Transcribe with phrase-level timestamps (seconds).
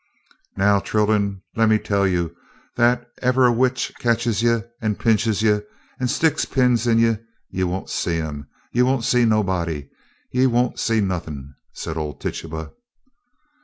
[0.57, 2.31] "Now, chillun, lem me tell ye,
[2.75, 5.59] dat ef ebber a witch catches ye, and pinches ye,
[5.99, 7.17] and sticks pins in ye,
[7.51, 9.87] ye won't see 'em, ye won't see nobody,
[10.31, 12.71] ye won't see nuffin," said old Tituba.